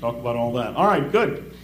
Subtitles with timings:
[0.00, 0.76] We'll talk about all that.
[0.76, 1.54] All right, good.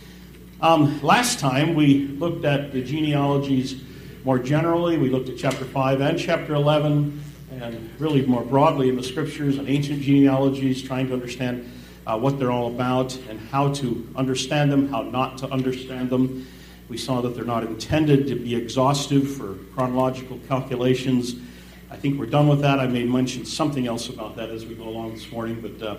[0.60, 3.82] Um, last time we looked at the genealogies
[4.24, 4.96] more generally.
[4.96, 9.58] We looked at chapter 5 and chapter 11, and really more broadly in the scriptures
[9.58, 11.70] and ancient genealogies, trying to understand
[12.06, 16.46] uh, what they're all about and how to understand them, how not to understand them.
[16.88, 21.34] We saw that they're not intended to be exhaustive for chronological calculations.
[21.90, 22.80] I think we're done with that.
[22.80, 25.96] I may mention something else about that as we go along this morning, but uh,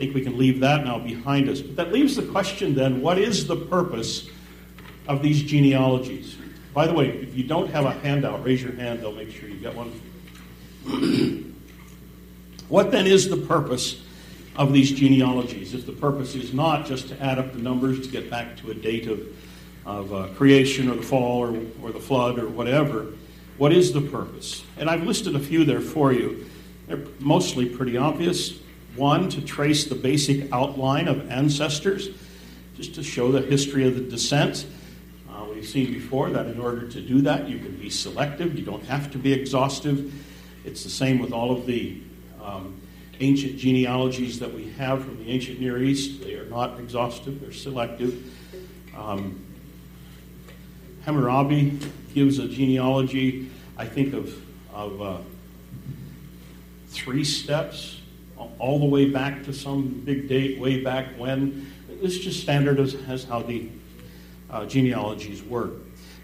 [0.00, 1.60] think we can leave that now behind us.
[1.60, 4.28] But that leaves the question then what is the purpose
[5.06, 6.36] of these genealogies?
[6.72, 9.00] By the way, if you don't have a handout, raise your hand.
[9.00, 9.92] They'll make sure you get one.
[12.68, 14.02] what then is the purpose
[14.56, 15.74] of these genealogies?
[15.74, 18.70] If the purpose is not just to add up the numbers to get back to
[18.70, 19.20] a date of,
[19.84, 23.08] of uh, creation or the fall or, or the flood or whatever,
[23.58, 24.64] what is the purpose?
[24.78, 26.46] And I've listed a few there for you.
[26.86, 28.59] They're mostly pretty obvious.
[28.96, 32.08] One, to trace the basic outline of ancestors,
[32.76, 34.66] just to show the history of the descent
[35.60, 38.58] we've seen before that in order to do that, you can be selective.
[38.58, 40.10] You don't have to be exhaustive.
[40.64, 42.00] It's the same with all of the
[42.42, 42.80] um,
[43.20, 46.22] ancient genealogies that we have from the ancient Near East.
[46.22, 48.32] They are not exhaustive, they're selective.
[48.96, 49.44] Um,
[51.04, 51.78] Hammurabi
[52.14, 54.34] gives a genealogy, I think, of,
[54.72, 55.18] of uh,
[56.88, 57.99] three steps,
[58.58, 61.70] all the way back to some big date, way back when.
[62.02, 63.68] It's just standard as, as how the
[64.50, 65.72] uh, genealogies work.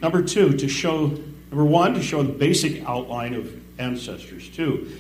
[0.03, 1.09] Number two, to show,
[1.51, 4.49] number one, to show the basic outline of ancestors.
[4.49, 4.91] Two,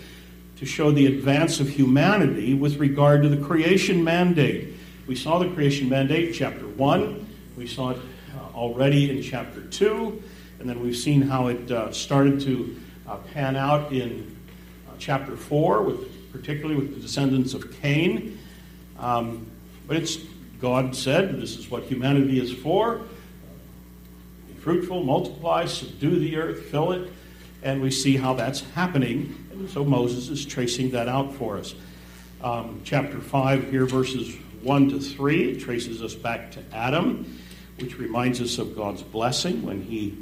[0.56, 4.74] to show the advance of humanity with regard to the creation mandate.
[5.06, 7.98] We saw the creation mandate chapter 1, we saw it
[8.34, 10.22] uh, already in chapter 2,
[10.58, 14.36] and then we've seen how it uh, started to uh, pan out in
[14.88, 18.38] uh, chapter 4, with, particularly with the descendants of Cain.
[18.98, 19.46] Um,
[19.86, 20.18] but it's
[20.60, 23.02] God said this is what humanity is for
[24.66, 27.08] fruitful, multiply, subdue the earth, fill it.
[27.62, 29.46] And we see how that's happening.
[29.52, 31.76] And so Moses is tracing that out for us.
[32.42, 37.38] Um, chapter 5, here, verses 1 to 3, it traces us back to Adam,
[37.78, 40.18] which reminds us of God's blessing when he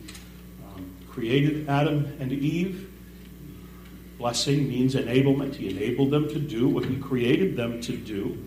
[0.63, 2.93] um, created Adam and Eve.
[4.19, 5.57] Blessing means enablement.
[5.57, 8.45] He enabled them to do what he created them to do.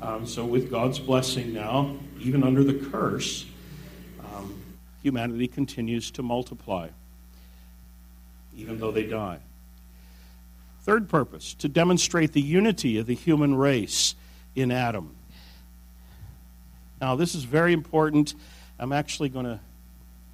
[0.00, 3.46] Um, so, with God's blessing now, even under the curse,
[5.02, 6.88] humanity continues to multiply,
[8.56, 9.38] even though they die.
[10.82, 14.14] Third purpose, to demonstrate the unity of the human race
[14.54, 15.14] in Adam.
[17.00, 18.34] Now, this is very important.
[18.78, 19.60] I'm actually going to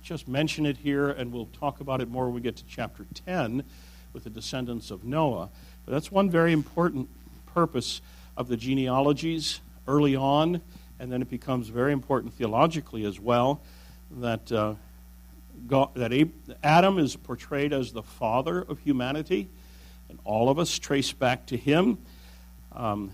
[0.03, 3.07] just mention it here, and we'll talk about it more when we get to chapter
[3.27, 3.65] 10
[4.15, 5.51] with the descendants of Noah.
[5.85, 7.09] But that's one very important
[7.53, 8.01] purpose
[8.37, 10.63] of the genealogies early on,
[10.99, 13.61] and then it becomes very important theologically as well
[14.21, 14.75] that, uh,
[15.67, 16.13] God, that
[16.63, 19.49] Adam is portrayed as the father of humanity,
[20.09, 21.99] and all of us trace back to him.
[22.73, 23.13] Um,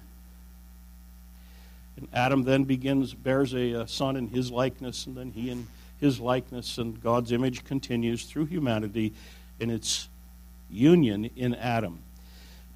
[1.97, 5.67] and Adam then begins, bears a, a son in his likeness, and then he in
[6.01, 9.13] his likeness, and God's image continues through humanity
[9.59, 10.09] in its
[10.71, 12.01] union in Adam.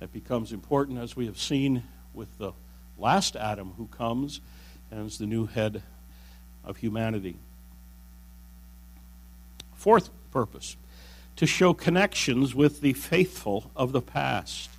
[0.00, 1.82] That becomes important as we have seen
[2.12, 2.52] with the
[2.98, 4.40] last Adam who comes
[4.90, 5.82] and is the new head
[6.64, 7.36] of humanity.
[9.74, 10.76] Fourth purpose
[11.36, 14.70] to show connections with the faithful of the past.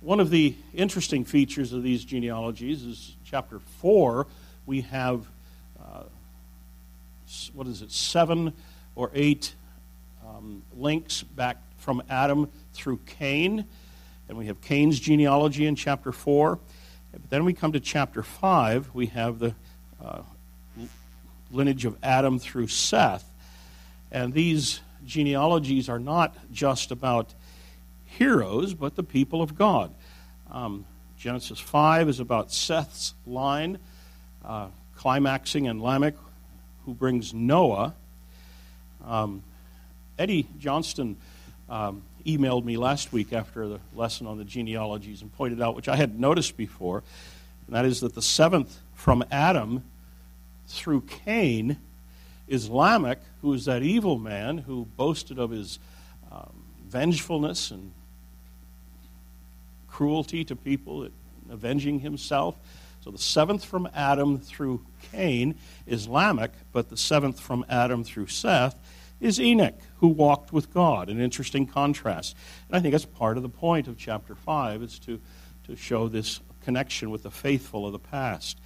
[0.00, 4.26] One of the interesting features of these genealogies is chapter 4,
[4.66, 5.26] we have,
[5.80, 6.02] uh,
[7.54, 8.52] what is it, seven
[8.94, 9.54] or eight
[10.26, 13.64] um, links back from Adam through Cain.
[14.28, 16.58] And we have Cain's genealogy in chapter 4.
[17.12, 19.54] But then we come to chapter 5, we have the
[20.04, 20.22] uh,
[21.52, 23.24] lineage of Adam through Seth.
[24.10, 27.32] And these genealogies are not just about
[28.04, 29.94] heroes, but the people of God.
[30.50, 30.86] Um,
[31.16, 33.78] Genesis 5 is about Seth's line,
[34.44, 36.16] uh, climaxing in Lamech,
[36.84, 37.94] who brings Noah.
[39.06, 39.44] Um,
[40.18, 41.16] Eddie Johnston
[41.68, 45.88] um, emailed me last week after the lesson on the genealogies and pointed out, which
[45.88, 47.02] I hadn't noticed before,
[47.66, 49.84] and that is that the seventh from Adam
[50.68, 51.78] through Cain
[52.48, 55.78] is Lamech, who is that evil man who boasted of his
[56.30, 57.92] um, vengefulness and
[59.88, 61.08] cruelty to people,
[61.50, 62.56] avenging himself.
[63.02, 65.54] So the seventh from Adam through Cain
[65.86, 68.76] is Lamech, but the seventh from Adam through Seth
[69.20, 71.08] is Enoch, who walked with God.
[71.08, 72.36] An interesting contrast.
[72.68, 75.20] And I think that's part of the point of chapter 5 is to,
[75.66, 78.58] to show this connection with the faithful of the past.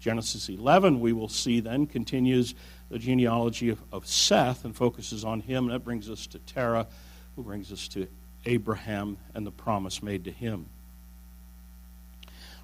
[0.00, 2.54] Genesis 11, we will see then, continues
[2.88, 5.64] the genealogy of, of Seth and focuses on him.
[5.64, 6.86] And that brings us to Terah,
[7.36, 8.06] who brings us to
[8.46, 10.66] Abraham and the promise made to him.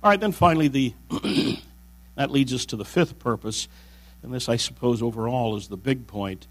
[0.03, 0.95] All right, then finally, the
[2.15, 3.69] that leads us to the fifth purpose,
[4.23, 6.47] and this, I suppose, overall is the big point: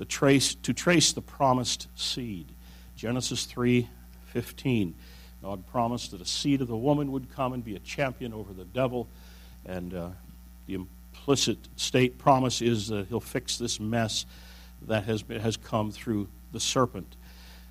[0.00, 2.46] the trace to trace the promised seed.
[2.96, 3.86] Genesis three
[4.28, 4.94] fifteen.
[5.42, 8.54] God promised that a seed of the woman would come and be a champion over
[8.54, 9.08] the devil,
[9.66, 10.08] and uh,
[10.66, 14.24] the implicit state promise is that he'll fix this mess
[14.86, 17.16] that has, been, has come through the serpent.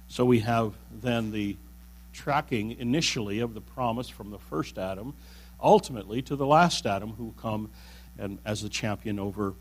[0.08, 1.58] So we have then the
[2.14, 5.16] tracking initially of the promise from the first Adam,
[5.60, 7.72] ultimately to the last Adam who will come
[8.20, 9.56] and as the champion over,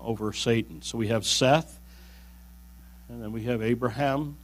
[0.00, 0.82] over Satan.
[0.82, 1.78] So we have Seth,
[3.08, 4.36] and then we have Abraham,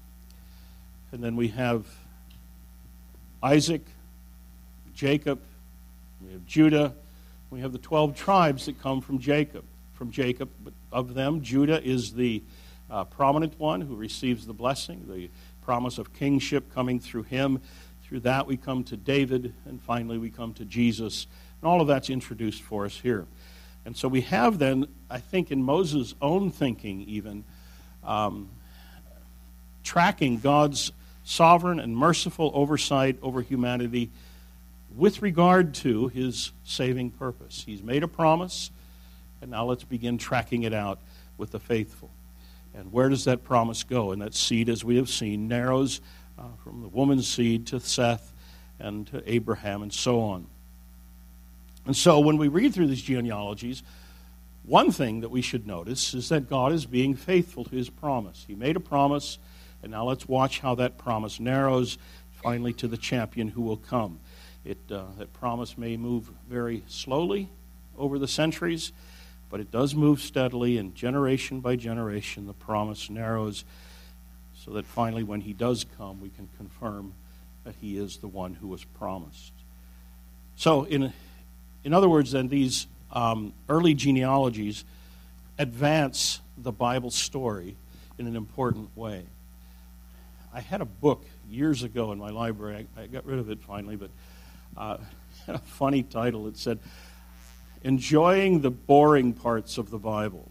[1.12, 1.86] and then we have
[3.42, 3.82] Isaac,
[4.94, 5.40] Jacob,
[6.24, 6.94] we have Judah,
[7.50, 9.64] we have the 12 tribes that come from Jacob.
[9.94, 10.48] From Jacob,
[10.92, 12.42] of them, Judah is the
[12.90, 15.30] uh, prominent one who receives the blessing, the
[15.62, 17.60] promise of kingship coming through him.
[18.04, 21.26] Through that, we come to David, and finally, we come to Jesus.
[21.60, 23.26] And all of that's introduced for us here.
[23.84, 27.44] And so we have then, I think, in Moses' own thinking, even,
[28.04, 28.48] um,
[29.84, 30.92] tracking God's
[31.24, 34.10] sovereign and merciful oversight over humanity
[34.96, 37.62] with regard to his saving purpose.
[37.64, 38.70] He's made a promise,
[39.40, 40.98] and now let's begin tracking it out
[41.38, 42.10] with the faithful.
[42.74, 44.12] And where does that promise go?
[44.12, 46.00] And that seed, as we have seen, narrows
[46.38, 48.32] uh, from the woman's seed to Seth
[48.78, 50.46] and to Abraham and so on.
[51.86, 53.82] And so when we read through these genealogies,
[54.64, 58.44] one thing that we should notice is that God is being faithful to his promise.
[58.46, 59.38] He made a promise,
[59.82, 61.98] and now let's watch how that promise narrows
[62.42, 64.20] finally to the champion who will come.
[64.64, 67.48] It, uh, that promise may move very slowly
[67.96, 68.92] over the centuries,
[69.48, 73.64] but it does move steadily, and generation by generation, the promise narrows
[74.64, 77.14] so that finally, when he does come, we can confirm
[77.64, 79.52] that he is the one who was promised.
[80.56, 81.12] So, in,
[81.82, 84.84] in other words, then, these um, early genealogies
[85.58, 87.76] advance the Bible story
[88.18, 89.24] in an important way.
[90.52, 92.86] I had a book years ago in my library.
[92.96, 94.10] I, I got rid of it finally, but
[94.76, 94.98] uh,
[95.48, 96.46] a funny title.
[96.48, 96.78] It said,
[97.82, 100.50] Enjoying the Boring Parts of the Bible.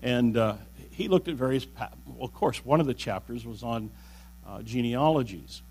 [0.00, 0.54] And uh,
[0.90, 3.90] he looked at various, pa- well, of course, one of the chapters was on
[4.46, 5.62] uh, genealogies.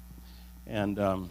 [0.67, 1.29] And um,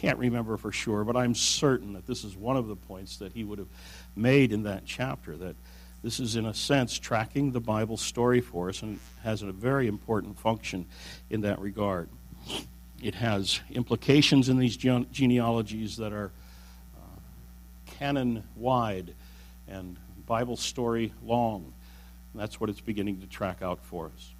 [0.00, 3.32] can't remember for sure, but I'm certain that this is one of the points that
[3.32, 3.68] he would have
[4.16, 5.56] made in that chapter that
[6.02, 9.86] this is, in a sense, tracking the Bible story for us and has a very
[9.86, 10.86] important function
[11.28, 12.08] in that regard.
[13.02, 16.30] It has implications in these genealogies that are
[16.96, 17.20] uh,
[17.98, 19.12] canon wide
[19.68, 21.74] and Bible story long.
[22.32, 24.30] And that's what it's beginning to track out for us.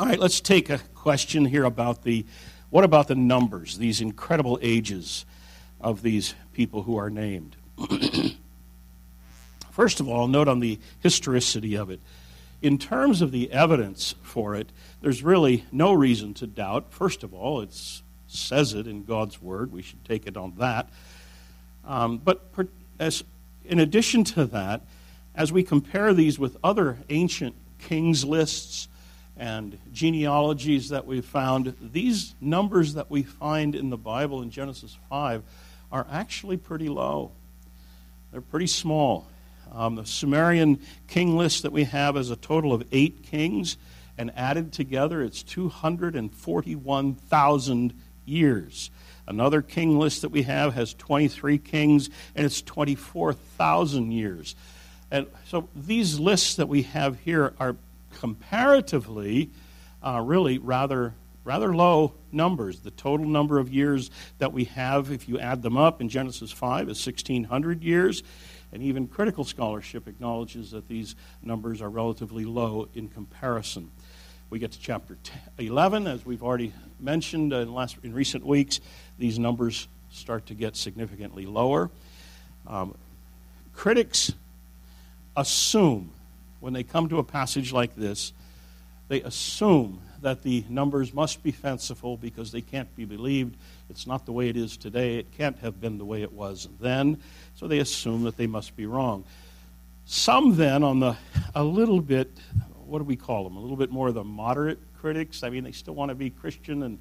[0.00, 2.24] All right, let's take a question here about the
[2.70, 5.26] what about the numbers, these incredible ages
[5.80, 7.56] of these people who are named?
[9.70, 12.00] First of all, note on the historicity of it.
[12.62, 14.68] In terms of the evidence for it,
[15.00, 16.92] there's really no reason to doubt.
[16.92, 17.70] First of all, it
[18.26, 19.72] says it in God's Word.
[19.72, 20.88] We should take it on that.
[21.84, 22.42] Um, but
[22.98, 23.24] as,
[23.64, 24.82] in addition to that,
[25.34, 28.88] as we compare these with other ancient kings lists
[29.40, 34.98] and genealogies that we've found, these numbers that we find in the Bible in Genesis
[35.08, 35.42] 5
[35.90, 37.32] are actually pretty low.
[38.30, 39.26] They're pretty small.
[39.72, 40.78] Um, the Sumerian
[41.08, 43.78] king list that we have is a total of eight kings,
[44.18, 47.94] and added together, it's 241,000
[48.26, 48.90] years.
[49.26, 54.54] Another king list that we have has 23 kings, and it's 24,000 years.
[55.10, 57.76] And so these lists that we have here are
[58.20, 59.50] comparatively
[60.02, 62.80] uh, really rather rather low numbers.
[62.80, 66.52] The total number of years that we have, if you add them up in Genesis
[66.52, 68.22] 5, is 1,600 years.
[68.72, 73.90] And even critical scholarship acknowledges that these numbers are relatively low in comparison.
[74.50, 75.16] We get to chapter
[75.58, 78.80] 11, as we've already mentioned in, last, in recent weeks,
[79.18, 81.90] these numbers start to get significantly lower.
[82.66, 82.94] Um,
[83.72, 84.32] critics
[85.36, 86.12] assume,
[86.60, 88.32] when they come to a passage like this,
[89.08, 93.56] they assume that the numbers must be fanciful because they can't be believed.
[93.88, 95.18] It's not the way it is today.
[95.18, 97.20] It can't have been the way it was then.
[97.56, 99.24] So they assume that they must be wrong.
[100.04, 101.16] Some then, on the
[101.54, 102.30] a little bit,
[102.86, 103.56] what do we call them?
[103.56, 105.42] A little bit more of the moderate critics.
[105.42, 106.98] I mean, they still want to be Christian and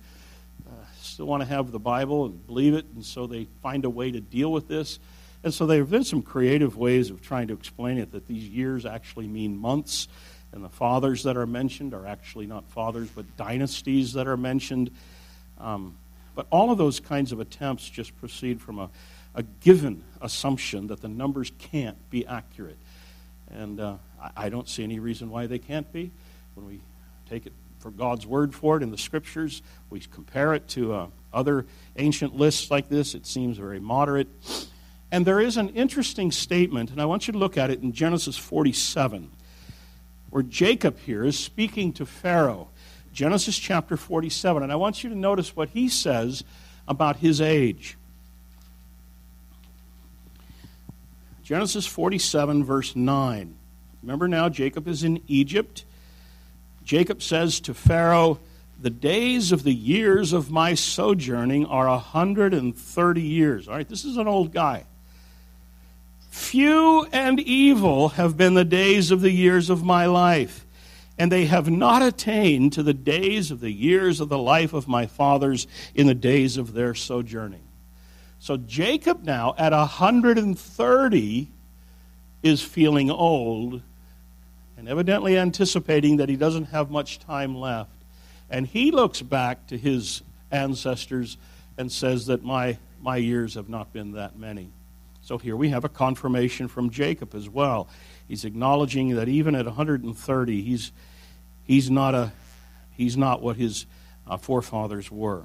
[0.67, 3.89] uh, still want to have the Bible and believe it, and so they find a
[3.89, 4.99] way to deal with this.
[5.43, 8.47] And so there have been some creative ways of trying to explain it that these
[8.47, 10.07] years actually mean months,
[10.51, 14.91] and the fathers that are mentioned are actually not fathers, but dynasties that are mentioned.
[15.59, 15.95] Um,
[16.35, 18.89] but all of those kinds of attempts just proceed from a,
[19.35, 22.77] a given assumption that the numbers can't be accurate.
[23.51, 26.11] And uh, I, I don't see any reason why they can't be.
[26.55, 26.81] When we
[27.29, 31.07] take it for God's word for it in the scriptures, we compare it to uh,
[31.31, 31.65] other
[31.95, 34.27] ancient lists like this, it seems very moderate.
[35.11, 37.93] And there is an interesting statement, and I want you to look at it in
[37.93, 39.31] Genesis 47,
[40.29, 42.69] where Jacob here is speaking to Pharaoh.
[43.13, 44.63] Genesis chapter 47.
[44.63, 46.43] And I want you to notice what he says
[46.87, 47.97] about his age.
[51.43, 53.55] Genesis 47, verse 9.
[54.03, 55.83] Remember now, Jacob is in Egypt.
[56.83, 58.39] Jacob says to Pharaoh,
[58.79, 63.67] The days of the years of my sojourning are a 130 years.
[63.67, 64.85] All right, this is an old guy.
[66.39, 70.65] Few and evil have been the days of the years of my life,
[71.15, 74.87] and they have not attained to the days of the years of the life of
[74.87, 77.61] my fathers in the days of their sojourning.
[78.39, 81.47] So Jacob now, at 130,
[82.41, 83.83] is feeling old
[84.75, 87.91] and evidently anticipating that he doesn't have much time left.
[88.49, 91.37] And he looks back to his ancestors
[91.77, 94.71] and says that my, my years have not been that many.
[95.29, 97.87] So here we have a confirmation from Jacob as well.
[98.27, 100.91] He's acknowledging that even at 130, he's,
[101.65, 102.31] he's, not, a,
[102.97, 103.85] he's not what his
[104.25, 105.43] uh, forefathers were.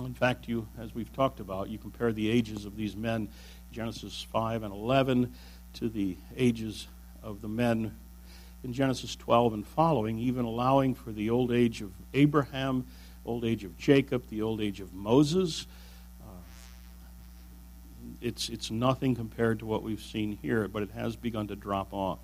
[0.00, 3.30] In fact, you, as we've talked about, you compare the ages of these men,
[3.72, 5.32] Genesis 5 and 11,
[5.72, 6.86] to the ages
[7.22, 7.96] of the men
[8.62, 12.86] in Genesis 12 and following, even allowing for the old age of Abraham,
[13.24, 15.66] old age of Jacob, the old age of Moses,
[18.20, 21.92] it's, it's nothing compared to what we've seen here, but it has begun to drop
[21.92, 22.18] off.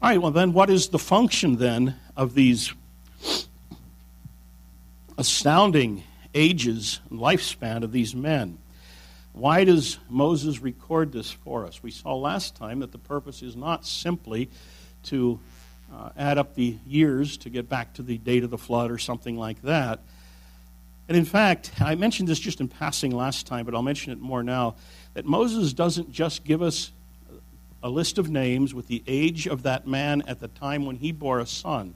[0.00, 2.72] All right, well, then, what is the function then of these
[5.16, 8.58] astounding ages and lifespan of these men?
[9.32, 11.82] Why does Moses record this for us?
[11.82, 14.50] We saw last time that the purpose is not simply
[15.04, 15.38] to
[15.92, 18.98] uh, add up the years to get back to the date of the flood or
[18.98, 20.00] something like that.
[21.08, 24.20] And in fact, I mentioned this just in passing last time, but I'll mention it
[24.20, 24.76] more now
[25.18, 26.92] that Moses doesn't just give us
[27.82, 31.10] a list of names with the age of that man at the time when he
[31.10, 31.92] bore a son.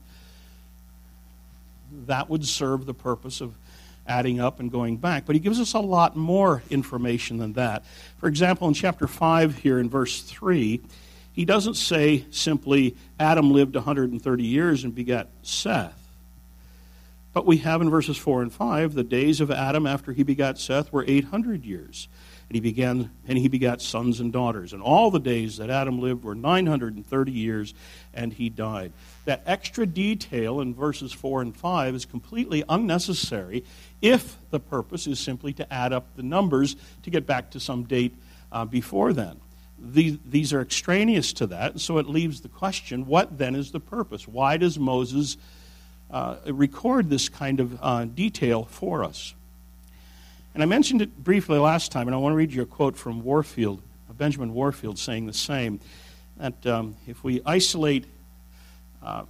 [2.07, 3.55] That would serve the purpose of
[4.05, 5.25] adding up and going back.
[5.25, 7.85] But he gives us a lot more information than that.
[8.17, 10.81] For example, in chapter 5 here in verse 3,
[11.31, 15.97] he doesn't say simply Adam lived 130 years and begat Seth.
[17.31, 20.59] But we have in verses 4 and 5 the days of Adam after he begat
[20.59, 22.09] Seth were 800 years.
[22.49, 24.73] And he began and he begat sons and daughters.
[24.73, 27.73] And all the days that Adam lived were 930 years,
[28.13, 28.93] and he died.
[29.25, 33.63] That extra detail in verses 4 and 5 is completely unnecessary
[34.01, 37.83] if the purpose is simply to add up the numbers to get back to some
[37.83, 38.13] date
[38.51, 39.39] uh, before then.
[39.79, 43.79] These, these are extraneous to that, so it leaves the question what then is the
[43.79, 44.27] purpose?
[44.27, 45.37] Why does Moses
[46.09, 49.33] uh, record this kind of uh, detail for us?
[50.53, 52.95] And I mentioned it briefly last time, and I want to read you a quote
[52.95, 53.81] from Warfield,
[54.15, 55.79] Benjamin Warfield, saying the same
[56.37, 58.05] that um, if we isolate
[59.01, 59.23] uh,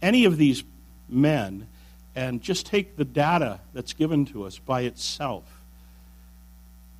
[0.00, 0.62] any of these
[1.08, 1.66] men
[2.14, 5.44] and just take the data that's given to us by itself,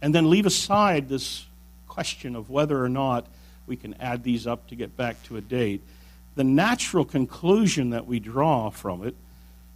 [0.02, 1.47] and then leave aside this
[1.87, 3.26] question of whether or not
[3.66, 5.81] we can add these up to get back to a date,
[6.35, 9.14] the natural conclusion that we draw from it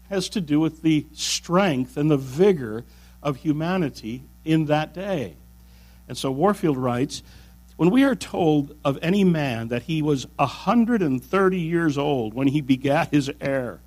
[0.09, 2.85] has to do with the strength and the vigor
[3.23, 5.37] of humanity in that day.
[6.09, 7.23] And so Warfield writes
[7.77, 12.61] When we are told of any man that he was 130 years old when he
[12.61, 13.81] begat his heir,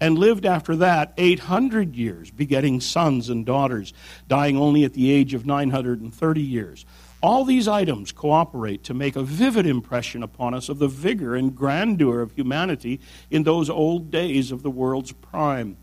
[0.00, 3.92] and lived after that 800 years, begetting sons and daughters,
[4.28, 6.86] dying only at the age of 930 years.
[7.20, 11.54] All these items cooperate to make a vivid impression upon us of the vigor and
[11.54, 15.76] grandeur of humanity in those old days of the world's prime.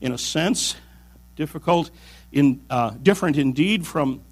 [0.00, 0.74] In a sense,
[1.36, 1.90] difficult,
[2.32, 4.22] in, uh, different indeed from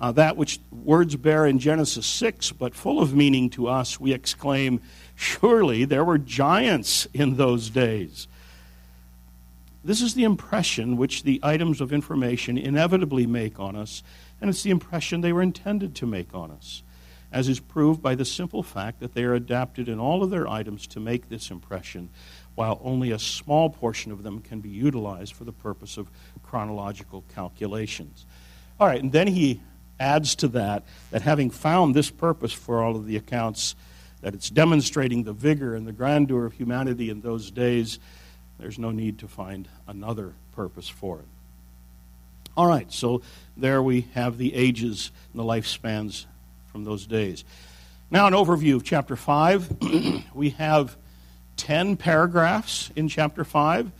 [0.00, 4.12] uh, that which words bear in Genesis 6, but full of meaning to us, we
[4.12, 4.80] exclaim,
[5.14, 8.26] Surely there were giants in those days.
[9.84, 14.02] This is the impression which the items of information inevitably make on us
[14.44, 16.82] and it's the impression they were intended to make on us.
[17.32, 20.46] as is proved by the simple fact that they are adapted in all of their
[20.46, 22.10] items to make this impression,
[22.54, 26.10] while only a small portion of them can be utilized for the purpose of
[26.42, 28.26] chronological calculations.
[28.78, 29.62] All right, and then he
[29.98, 33.74] adds to that that having found this purpose for all of the accounts,
[34.20, 37.98] that it's demonstrating the vigor and the grandeur of humanity in those days,
[38.58, 41.26] there's no need to find another purpose for it.
[42.56, 43.22] All right, so
[43.56, 46.26] there we have the ages and the lifespans
[46.70, 47.44] from those days.
[48.12, 50.24] Now, an overview of chapter 5.
[50.34, 50.96] we have
[51.56, 53.90] 10 paragraphs in chapter 5.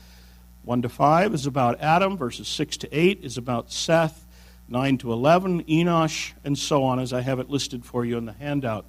[0.63, 4.25] 1 to 5 is about Adam, verses 6 to 8 is about Seth,
[4.69, 8.25] 9 to 11, Enosh, and so on, as I have it listed for you in
[8.25, 8.87] the handout.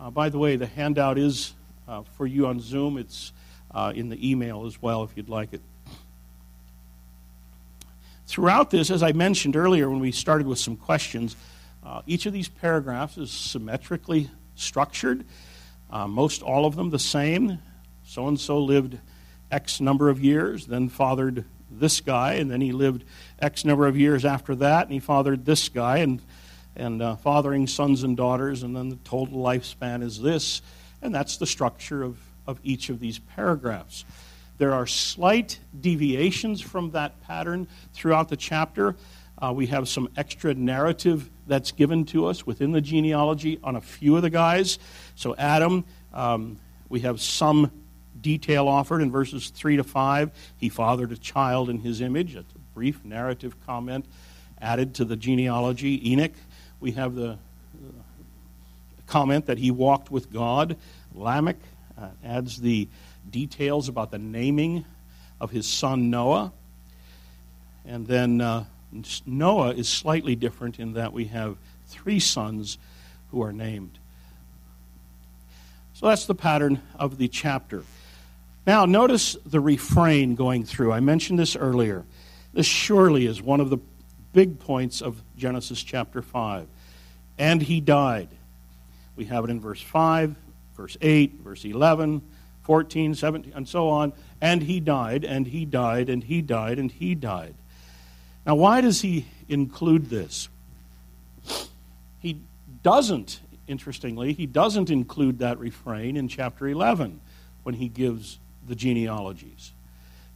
[0.00, 1.52] Uh, by the way, the handout is
[1.86, 2.96] uh, for you on Zoom.
[2.96, 3.34] It's
[3.70, 5.60] uh, in the email as well if you'd like it.
[8.28, 11.34] Throughout this, as I mentioned earlier when we started with some questions,
[11.82, 15.24] uh, each of these paragraphs is symmetrically structured,
[15.90, 17.58] uh, most all of them the same.
[18.04, 18.98] So and so lived
[19.50, 23.04] X number of years, then fathered this guy, and then he lived
[23.38, 26.20] X number of years after that, and he fathered this guy, and,
[26.76, 30.60] and uh, fathering sons and daughters, and then the total lifespan is this,
[31.00, 34.04] and that's the structure of, of each of these paragraphs.
[34.58, 38.96] There are slight deviations from that pattern throughout the chapter.
[39.40, 43.80] Uh, we have some extra narrative that's given to us within the genealogy on a
[43.80, 44.80] few of the guys.
[45.14, 47.70] So, Adam, um, we have some
[48.20, 50.32] detail offered in verses 3 to 5.
[50.56, 52.34] He fathered a child in his image.
[52.34, 54.06] That's a brief narrative comment
[54.60, 56.10] added to the genealogy.
[56.10, 56.32] Enoch,
[56.80, 57.36] we have the uh,
[59.06, 60.76] comment that he walked with God.
[61.14, 61.58] Lamech
[61.96, 62.88] uh, adds the
[63.30, 64.84] details about the naming
[65.40, 66.52] of his son Noah.
[67.86, 68.64] And then uh,
[69.26, 71.56] Noah is slightly different in that we have
[71.86, 72.78] three sons
[73.30, 73.98] who are named.
[75.94, 77.82] So that's the pattern of the chapter.
[78.66, 80.92] Now, notice the refrain going through.
[80.92, 82.04] I mentioned this earlier.
[82.52, 83.78] This surely is one of the
[84.32, 86.66] big points of Genesis chapter 5.
[87.38, 88.28] And he died.
[89.16, 90.36] We have it in verse 5,
[90.76, 92.22] verse 8, verse 11,
[92.68, 94.12] 14, 17, and so on.
[94.42, 97.54] And he died, and he died, and he died, and he died.
[98.46, 100.50] Now, why does he include this?
[102.20, 102.42] He
[102.82, 107.20] doesn't, interestingly, he doesn't include that refrain in chapter 11
[107.62, 109.72] when he gives the genealogies.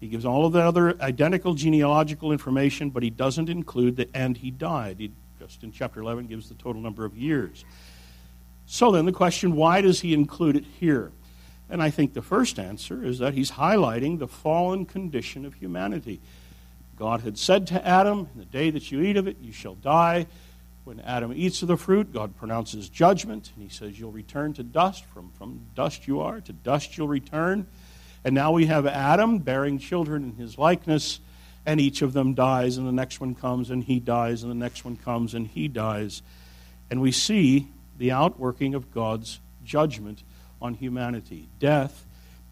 [0.00, 4.38] He gives all of the other identical genealogical information, but he doesn't include the and
[4.38, 4.96] he died.
[5.00, 7.66] He just in chapter 11 gives the total number of years.
[8.64, 11.12] So then the question, why does he include it here?
[11.72, 16.20] And I think the first answer is that he's highlighting the fallen condition of humanity.
[16.96, 20.26] God had said to Adam, the day that you eat of it, you shall die.
[20.84, 24.62] When Adam eats of the fruit, God pronounces judgment, and he says, You'll return to
[24.62, 25.06] dust.
[25.06, 27.66] From, from dust you are, to dust you'll return.
[28.22, 31.20] And now we have Adam bearing children in his likeness,
[31.64, 34.56] and each of them dies, and the next one comes, and he dies, and the
[34.56, 36.20] next one comes, and he dies.
[36.90, 40.22] And we see the outworking of God's judgment
[40.62, 41.48] on humanity.
[41.58, 42.06] Death,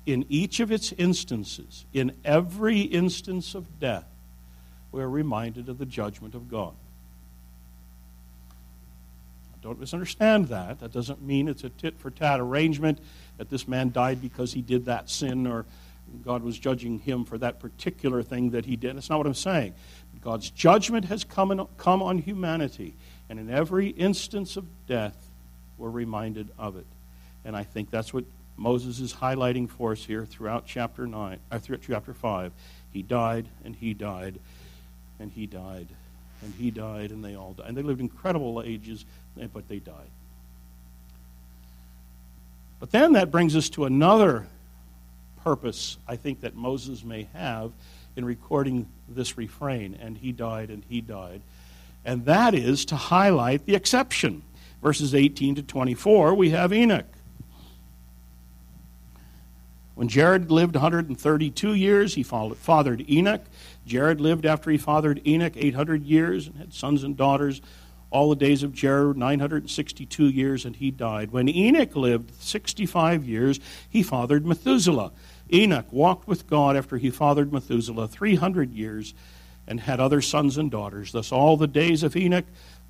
[0.04, 4.06] in each of its instances, in every instance of death,
[4.92, 6.74] we're reminded of the judgment of God.
[9.62, 10.80] Don't misunderstand that.
[10.80, 12.98] That doesn't mean it's a tit for tat arrangement
[13.36, 15.66] that this man died because he did that sin or
[16.24, 18.96] God was judging him for that particular thing that he did.
[18.96, 19.74] That's not what I'm saying.
[20.22, 22.94] God's judgment has come, in, come on humanity,
[23.28, 25.16] and in every instance of death,
[25.78, 26.86] we're reminded of it.
[27.44, 28.24] And I think that's what
[28.57, 32.53] Moses is highlighting for us here throughout chapter nine, uh, throughout chapter five.
[32.92, 34.38] He died and he died
[35.18, 35.88] and he died
[36.42, 37.68] and he died and they all died.
[37.68, 39.05] And they lived incredible ages,
[39.53, 40.11] but they died.
[42.81, 44.46] But then that brings us to another
[45.44, 47.72] purpose I think that Moses may have
[48.16, 51.42] in recording this refrain, and he died and he died.
[52.05, 54.42] And that is to highlight the exception.
[54.83, 57.07] Verses 18 to 24, we have Enoch.
[59.94, 63.42] When Jared lived 132 years, he fathered Enoch.
[63.87, 67.61] Jared lived after he fathered Enoch 800 years and had sons and daughters.
[68.11, 71.31] All the days of Jared, 962 years, and he died.
[71.31, 75.12] When Enoch lived 65 years, he fathered Methuselah.
[75.53, 79.14] Enoch walked with God after he fathered Methuselah 300 years
[79.66, 81.12] and had other sons and daughters.
[81.12, 82.46] Thus, all the days of Enoch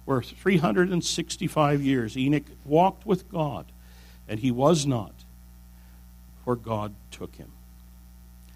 [0.06, 2.16] were 365 years.
[2.16, 3.66] Enoch walked with God,
[4.26, 5.19] and he was not
[6.44, 7.50] where God took him.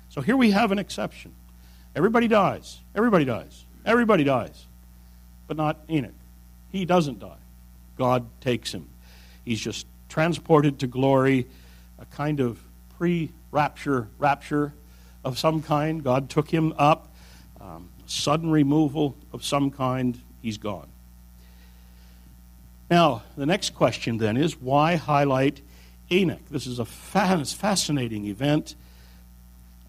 [0.08, 1.32] So here we have an exception.
[1.96, 2.80] Everybody dies.
[2.94, 3.64] Everybody dies.
[3.84, 4.66] Everybody dies.
[5.46, 6.14] But not Enoch.
[6.70, 7.36] He doesn't die.
[7.96, 8.88] God takes him.
[9.44, 11.46] He's just transported to glory,
[11.98, 12.58] a kind of
[12.96, 14.72] pre rapture rapture
[15.24, 16.02] of some kind.
[16.02, 17.12] God took him up,
[17.60, 20.20] um, sudden removal of some kind.
[20.42, 20.88] He's gone.
[22.90, 25.60] Now, the next question then is why highlight
[26.10, 26.48] Enoch?
[26.50, 28.74] This is a fascinating event.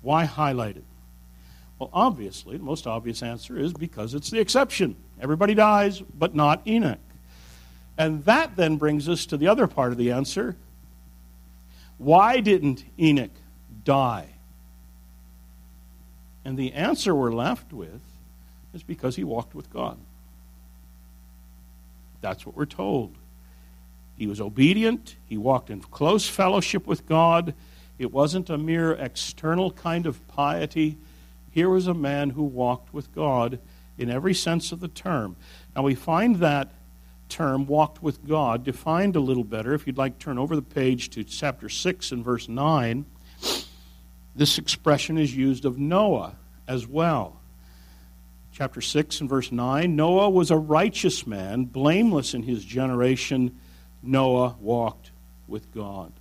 [0.02, 0.84] Why highlight it?
[1.80, 4.96] Well, obviously, the most obvious answer is because it's the exception.
[5.20, 7.00] Everybody dies, but not Enoch.
[7.98, 10.56] And that then brings us to the other part of the answer.
[11.98, 13.32] Why didn't Enoch
[13.84, 14.28] die?
[16.44, 18.02] And the answer we're left with
[18.74, 19.98] is because he walked with God.
[22.22, 23.16] That's what we're told.
[24.18, 27.54] He was obedient, he walked in close fellowship with God.
[27.98, 30.98] It wasn't a mere external kind of piety.
[31.52, 33.60] Here was a man who walked with God
[33.98, 35.36] in every sense of the term.
[35.76, 36.74] Now we find that
[37.30, 39.74] term, walked with God, defined a little better.
[39.74, 43.06] If you'd like turn over the page to chapter 6 and verse 9,
[44.36, 46.36] this expression is used of Noah
[46.68, 47.40] as well.
[48.52, 53.60] Chapter 6 and verse 9 Noah was a righteous man, blameless in his generation.
[54.08, 55.12] Noah walked
[55.48, 56.12] with God.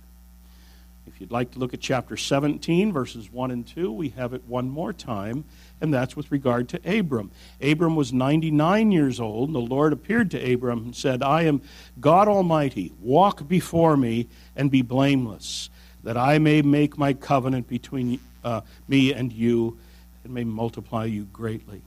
[1.07, 4.43] If you'd like to look at chapter 17, verses 1 and 2, we have it
[4.47, 5.45] one more time
[5.81, 7.31] and that's with regard to Abram.
[7.61, 11.61] Abram was 99 years old, and the Lord appeared to Abram and said, I am
[11.99, 12.93] God Almighty.
[13.01, 15.69] Walk before me and be blameless,
[16.03, 19.77] that I may make my covenant between uh, me and you
[20.23, 21.81] and may multiply you greatly.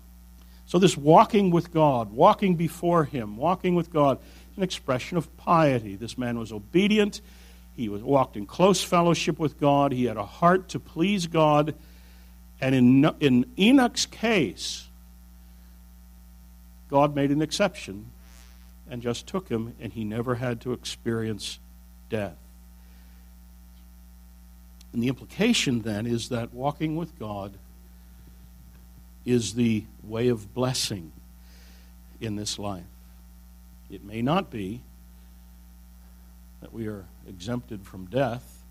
[0.67, 4.19] So, this walking with God, walking before Him, walking with God,
[4.59, 5.97] an expression of piety.
[5.97, 7.23] This man was obedient.
[7.77, 9.92] He was walked in close fellowship with God.
[9.92, 11.75] He had a heart to please God
[12.61, 14.88] and in, in Enoch's case,
[16.90, 18.07] God made an exception
[18.90, 21.59] and just took him, and he never had to experience
[22.09, 22.37] death.
[24.92, 27.53] And the implication then is that walking with God
[29.27, 31.12] is the way of blessing
[32.21, 32.85] in this life.
[33.90, 34.83] It may not be
[36.61, 38.62] that we are exempted from death.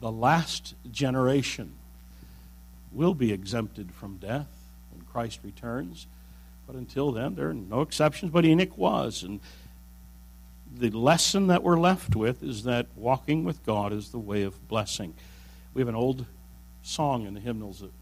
[0.00, 1.74] The last generation
[2.92, 4.48] will be exempted from death
[4.92, 6.06] when Christ returns.
[6.66, 9.22] But until then, there are no exceptions, but Enoch was.
[9.22, 9.40] And
[10.72, 14.68] the lesson that we're left with is that walking with God is the way of
[14.68, 15.14] blessing.
[15.74, 16.26] We have an old
[16.82, 17.92] song in the hymnals that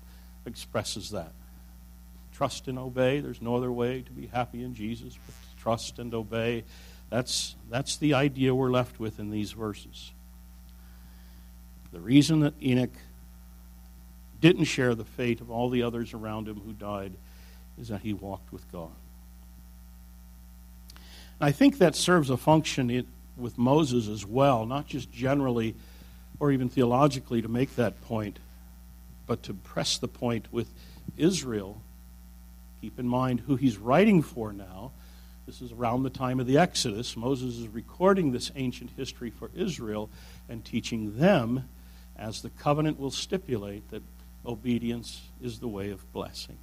[0.47, 1.33] expresses that.
[2.33, 3.21] Trust and obey.
[3.21, 5.35] There's no other way to be happy in Jesus but
[5.69, 6.65] trust and obey.
[7.11, 10.13] That's, that's the idea we're left with in these verses.
[11.93, 12.97] The reason that Enoch
[14.41, 17.13] didn't share the fate of all the others around him who died
[17.79, 18.89] is that he walked with God.
[21.39, 25.75] And I think that serves a function with Moses as well, not just generally
[26.41, 28.39] or even theologically to make that point,
[29.27, 30.73] but to press the point with
[31.19, 31.83] Israel.
[32.81, 34.93] Keep in mind who he's writing for now.
[35.49, 37.17] This is around the time of the Exodus.
[37.17, 40.11] Moses is recording this ancient history for Israel
[40.47, 41.67] and teaching them,
[42.19, 44.03] as the covenant will stipulate, that
[44.45, 46.59] obedience is the way of blessing.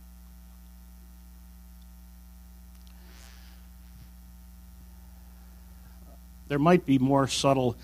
[6.47, 7.77] There might be more subtle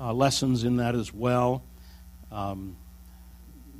[0.00, 1.62] uh, lessons in that as well.
[2.32, 2.76] Um,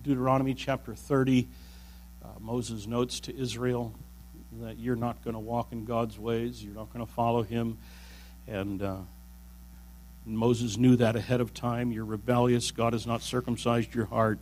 [0.04, 1.48] Deuteronomy chapter 30,
[2.22, 3.92] uh, Moses notes to Israel
[4.60, 7.78] that you're not going to walk in God's ways, you're not going to follow him.
[8.46, 8.96] And uh,
[10.26, 11.92] Moses knew that ahead of time.
[11.92, 12.70] You're rebellious.
[12.70, 14.40] God has not circumcised your heart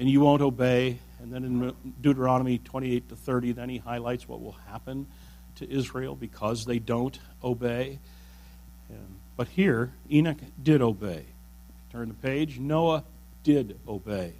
[0.00, 0.98] and you won't obey.
[1.20, 5.06] And then in Deuteronomy 28 to 30, then he highlights what will happen
[5.56, 7.98] to Israel because they don't obey.
[8.88, 11.26] And, but here, Enoch did obey.
[11.92, 13.04] Turn the page, Noah
[13.42, 14.32] did obey.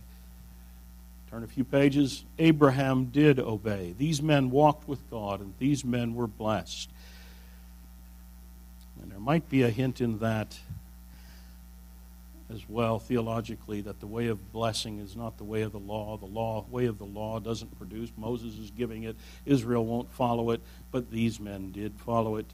[1.30, 3.94] Turn a few pages, Abraham did obey.
[3.96, 6.90] These men walked with God, and these men were blessed.
[9.00, 10.58] And there might be a hint in that
[12.52, 16.16] as well theologically that the way of blessing is not the way of the law.
[16.16, 18.10] The law way of the law doesn't produce.
[18.16, 19.16] Moses is giving it.
[19.46, 22.46] Israel won't follow it, but these men did follow it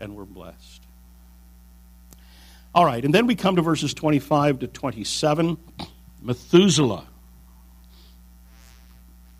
[0.00, 0.82] and were blessed.
[2.74, 5.56] All right, and then we come to verses 25 to 27.
[6.20, 7.06] Methuselah,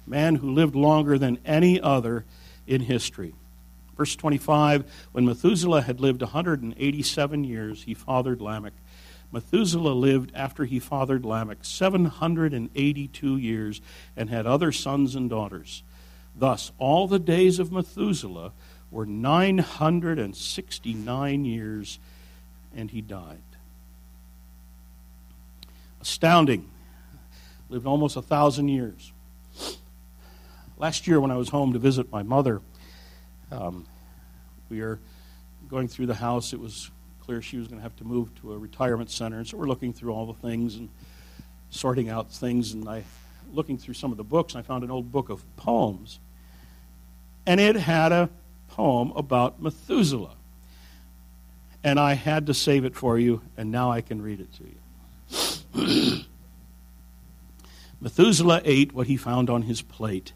[0.08, 2.24] man who lived longer than any other
[2.66, 3.34] in history.
[3.96, 8.72] Verse 25 When Methuselah had lived 187 years, he fathered Lamech.
[9.30, 13.82] Methuselah lived after he fathered Lamech 782 years
[14.16, 15.82] and had other sons and daughters.
[16.34, 18.52] Thus, all the days of Methuselah
[18.90, 21.98] were 969 years,
[22.74, 23.42] and he died.
[26.00, 26.70] Astounding.
[27.68, 29.12] Lived almost a thousand years.
[30.78, 32.62] Last year, when I was home to visit my mother,
[33.50, 33.84] um,
[34.68, 35.00] we were
[35.68, 36.52] going through the house.
[36.52, 39.46] It was clear she was going to have to move to a retirement center, and
[39.46, 40.88] so we're looking through all the things and
[41.70, 42.74] sorting out things.
[42.74, 43.02] And I,
[43.52, 46.20] looking through some of the books, I found an old book of poems,
[47.44, 48.30] and it had a
[48.68, 50.36] poem about Methuselah.
[51.82, 54.64] And I had to save it for you, and now I can read it to
[55.74, 56.24] you.
[58.00, 60.32] Methuselah ate what he found on his plate,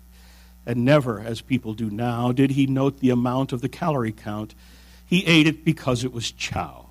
[0.64, 4.54] and never, as people do now, did he note the amount of the calorie count.
[5.04, 6.90] He ate it because it was chow.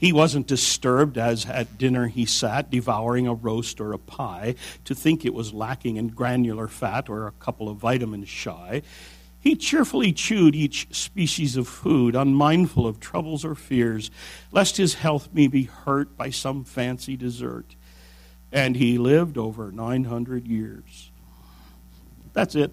[0.00, 4.54] He wasn't disturbed as at dinner he sat, devouring a roast or a pie,
[4.86, 8.80] to think it was lacking in granular fat or a couple of vitamins shy.
[9.40, 14.10] He cheerfully chewed each species of food, unmindful of troubles or fears,
[14.52, 17.76] lest his health may be hurt by some fancy dessert.
[18.50, 21.10] And he lived over 900 years.
[22.32, 22.72] That's it.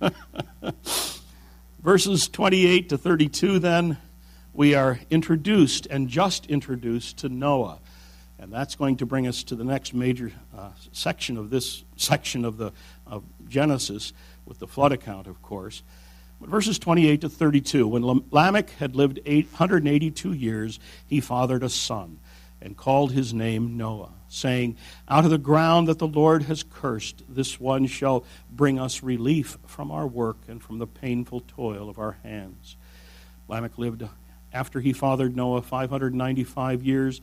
[1.82, 3.98] Verses 28 to 32, then,
[4.52, 7.78] we are introduced and just introduced to Noah.
[8.38, 12.44] And that's going to bring us to the next major uh, section of this section
[12.44, 12.72] of the
[13.06, 14.12] of Genesis,
[14.46, 15.82] with the flood account, of course.
[16.40, 22.18] But verses 28 to 32 When Lamech had lived 882 years, he fathered a son
[22.62, 24.76] and called his name Noah, saying,
[25.08, 29.58] Out of the ground that the Lord has cursed, this one shall bring us relief
[29.66, 32.76] from our work and from the painful toil of our hands.
[33.48, 34.08] Lamech lived
[34.52, 37.20] after he fathered Noah 595 years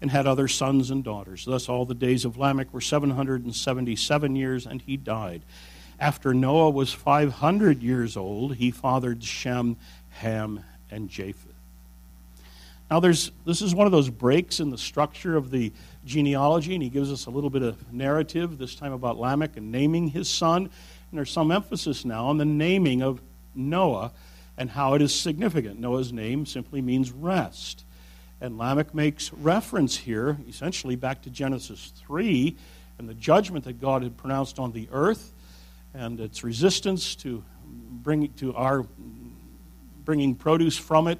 [0.00, 1.44] and had other sons and daughters.
[1.44, 5.42] Thus, all the days of Lamech were 777 years, and he died.
[5.98, 9.76] After Noah was 500 years old, he fathered Shem,
[10.10, 11.53] Ham, and Japheth.
[12.90, 15.72] Now, there's, this is one of those breaks in the structure of the
[16.04, 19.72] genealogy, and he gives us a little bit of narrative, this time about Lamech and
[19.72, 20.64] naming his son.
[20.64, 23.20] And there's some emphasis now on the naming of
[23.54, 24.12] Noah
[24.56, 25.80] and how it is significant.
[25.80, 27.84] Noah's name simply means rest.
[28.40, 32.54] And Lamech makes reference here, essentially back to Genesis 3
[32.98, 35.32] and the judgment that God had pronounced on the earth
[35.94, 38.84] and its resistance to bring to our
[40.04, 41.18] bringing produce from it.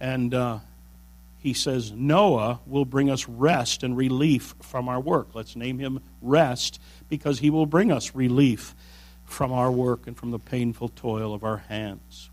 [0.00, 0.58] And uh,
[1.38, 5.34] he says, Noah will bring us rest and relief from our work.
[5.34, 8.74] Let's name him Rest because he will bring us relief
[9.24, 12.30] from our work and from the painful toil of our hands.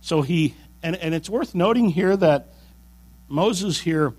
[0.00, 2.54] So he, and, and it's worth noting here that
[3.28, 4.14] Moses here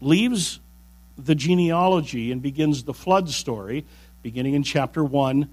[0.00, 0.58] leaves
[1.18, 3.84] the genealogy and begins the flood story,
[4.22, 5.48] beginning in chapter 1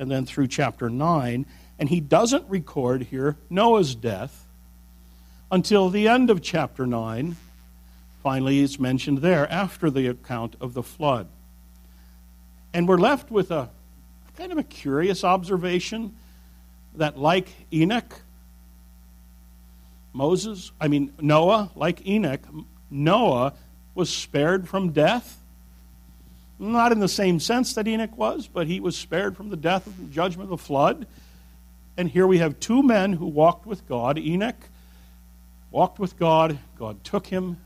[0.00, 1.46] and then through chapter 9.
[1.78, 4.46] And he doesn't record here Noah's death
[5.52, 7.36] until the end of chapter 9.
[8.22, 11.28] Finally, it's mentioned there after the account of the flood.
[12.72, 13.68] And we're left with a
[14.38, 16.16] kind of a curious observation
[16.94, 18.22] that, like Enoch,
[20.14, 22.40] Moses, I mean, Noah, like Enoch,
[22.90, 23.52] Noah
[23.94, 25.38] was spared from death.
[26.58, 29.86] Not in the same sense that Enoch was, but he was spared from the death
[29.86, 31.06] of the judgment of the flood.
[31.98, 34.16] And here we have two men who walked with God.
[34.16, 34.56] Enoch
[35.72, 37.56] walked with God, God took him.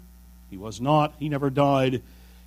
[0.49, 2.03] He was not, he never died.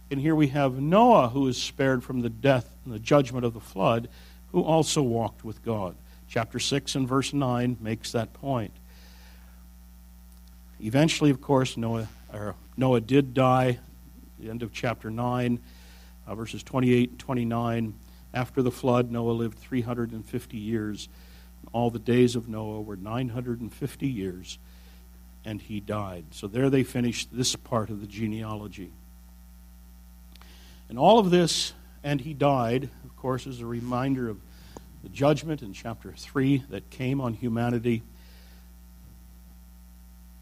[0.10, 3.54] And here we have Noah, who is spared from the death and the judgment of
[3.54, 4.10] the flood,
[4.52, 5.96] who also walked with God.
[6.28, 8.72] Chapter 6 and verse 9 makes that point.
[10.82, 12.08] Eventually, of course, Noah,
[12.78, 13.80] Noah did die.
[14.40, 15.60] The end of chapter 9,
[16.26, 17.94] uh, verses 28 and 29.
[18.34, 21.10] After the flood, Noah lived 350 years.
[21.74, 24.58] All the days of Noah were 950 years,
[25.46, 26.26] and he died.
[26.32, 28.92] So there they finished this part of the genealogy.
[30.90, 31.74] And all of this,
[32.04, 34.40] and he died, of course, is a reminder of
[35.04, 38.04] the judgment in chapter 3 that came on humanity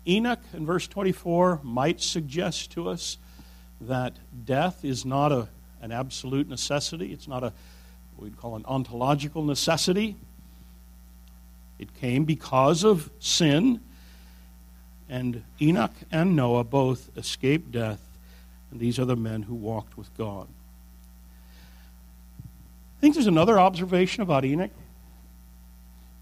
[0.08, 3.18] Enoch in verse 24 might suggest to us
[3.82, 5.50] that death is not a,
[5.82, 7.12] an absolute necessity.
[7.12, 7.54] It's not a
[8.18, 10.16] we'd call an ontological necessity.
[11.78, 13.82] It came because of sin,
[15.10, 18.02] and Enoch and Noah both escaped death,
[18.72, 20.48] and these are the men who walked with God.
[22.98, 24.72] I think there's another observation about Enoch.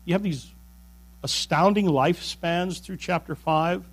[0.04, 0.52] You have these
[1.24, 3.86] astounding lifespans through chapter 5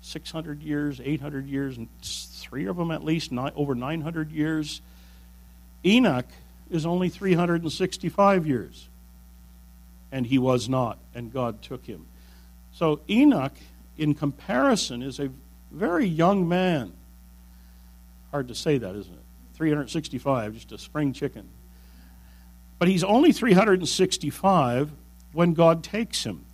[0.00, 4.80] 600 years, 800 years, and three of them at least, over 900 years.
[5.84, 6.26] Enoch
[6.70, 8.88] is only 365 years.
[10.10, 12.06] and he was not, and God took him.
[12.72, 13.52] So Enoch,
[13.98, 15.30] in comparison, is a
[15.70, 16.92] very young man.
[18.30, 19.24] Hard to say that, isn't it?
[19.54, 21.48] 365, just a spring chicken.
[22.78, 24.92] But he's only 365
[25.32, 26.44] when God takes him.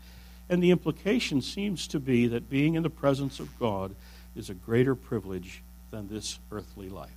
[0.48, 3.94] And the implication seems to be that being in the presence of God
[4.34, 7.10] is a greater privilege than this earthly life.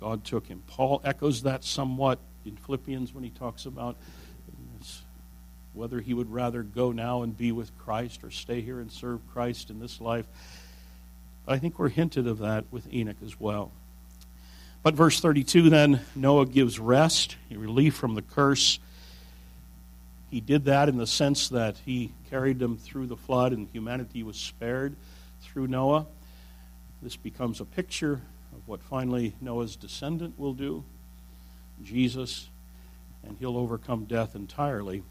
[0.00, 0.62] God took him.
[0.66, 3.96] Paul echoes that somewhat in Philippians when he talks about
[5.72, 9.20] whether he would rather go now and be with Christ or stay here and serve
[9.32, 10.26] Christ in this life.
[11.46, 13.70] I think we're hinted of that with Enoch as well.
[14.82, 18.78] But verse 32 then, Noah gives rest, relief from the curse.
[20.30, 24.22] He did that in the sense that he carried them through the flood and humanity
[24.22, 24.94] was spared
[25.42, 26.06] through Noah.
[27.02, 28.20] This becomes a picture
[28.54, 30.84] of what finally Noah's descendant will do
[31.82, 32.48] Jesus,
[33.24, 35.02] and he'll overcome death entirely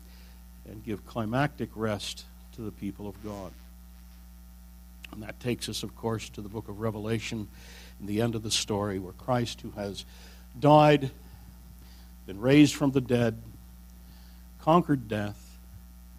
[0.70, 2.26] and give climactic rest
[2.56, 3.52] to the people of God.
[5.12, 7.48] And that takes us, of course, to the book of Revelation
[8.00, 10.06] and the end of the story where Christ, who has
[10.60, 11.12] died,
[12.26, 13.42] been raised from the dead,
[14.60, 15.58] conquered death,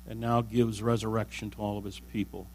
[0.09, 2.47] and now gives resurrection to all of his people.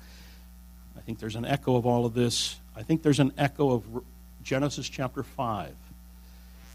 [0.98, 2.60] I think there's an echo of all of this.
[2.76, 3.84] I think there's an echo of
[4.44, 5.74] Genesis chapter 5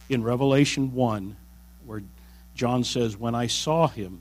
[0.08, 1.36] in Revelation 1,
[1.84, 2.02] where
[2.54, 4.20] John says, When I saw him,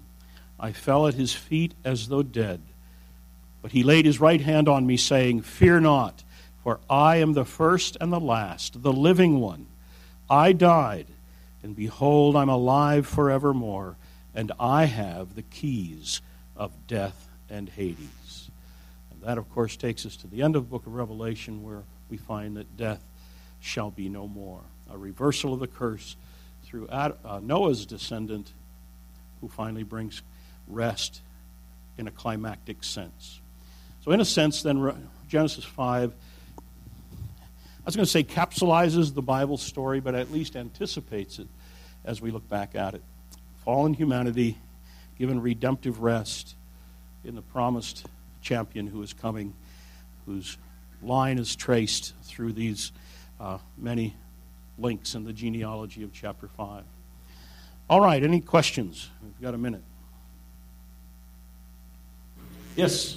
[0.60, 2.62] I fell at his feet as though dead.
[3.62, 6.24] But he laid his right hand on me, saying, Fear not,
[6.63, 9.67] for I am the first and the last, the living one.
[10.30, 11.08] I died,
[11.63, 13.96] and behold, I'm alive forevermore,
[14.34, 16.22] and I have the keys
[16.56, 18.50] of death and Hades.
[19.12, 21.84] And that, of course, takes us to the end of the book of Revelation, where
[22.10, 23.04] we find that death
[23.60, 24.62] shall be no more.
[24.89, 26.15] A reversal of the curse
[26.63, 28.52] through uh, Noah's descendant,
[29.41, 30.22] who finally brings
[30.67, 31.21] rest
[31.97, 33.39] in a climactic sense.
[34.03, 36.62] So, in a sense, then, Genesis 5, I
[37.86, 41.47] was going to say capsulizes the Bible story, but at least anticipates it
[42.06, 43.01] as we look back at it.
[43.63, 44.58] Fallen humanity
[45.17, 46.56] given redemptive rest
[47.23, 48.06] in the promised
[48.41, 49.53] champion who is coming,
[50.25, 50.58] whose
[51.01, 52.91] line is traced through these
[53.39, 54.15] uh, many
[54.77, 56.84] links in the genealogy of chapter 5.
[57.89, 59.10] All right, any questions?
[59.23, 59.84] We've got a minute.
[62.78, 63.06] Yes.